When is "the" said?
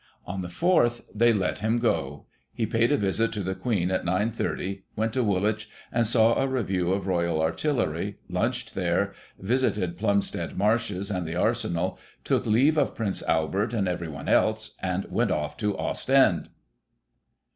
0.41-0.47, 3.43-3.53, 11.27-11.35